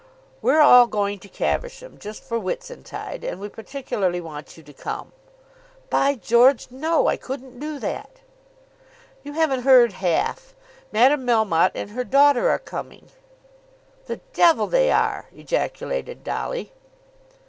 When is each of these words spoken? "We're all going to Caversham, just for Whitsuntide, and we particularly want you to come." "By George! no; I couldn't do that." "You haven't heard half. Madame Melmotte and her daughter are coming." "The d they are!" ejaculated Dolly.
"We're 0.41 0.61
all 0.61 0.87
going 0.87 1.19
to 1.19 1.29
Caversham, 1.29 1.99
just 1.99 2.23
for 2.23 2.39
Whitsuntide, 2.39 3.23
and 3.23 3.39
we 3.39 3.49
particularly 3.49 4.19
want 4.19 4.57
you 4.57 4.63
to 4.63 4.73
come." 4.73 5.11
"By 5.91 6.15
George! 6.15 6.71
no; 6.71 7.05
I 7.05 7.17
couldn't 7.17 7.59
do 7.59 7.77
that." 7.77 8.09
"You 9.21 9.33
haven't 9.33 9.61
heard 9.61 9.93
half. 9.93 10.55
Madame 10.91 11.23
Melmotte 11.27 11.73
and 11.75 11.91
her 11.91 12.03
daughter 12.03 12.49
are 12.49 12.57
coming." 12.57 13.09
"The 14.07 14.17
d 14.33 14.67
they 14.71 14.91
are!" 14.91 15.27
ejaculated 15.35 16.23
Dolly. 16.23 16.71